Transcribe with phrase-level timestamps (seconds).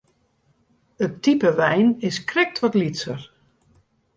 [1.03, 3.19] It type wein is krekt wat lytser.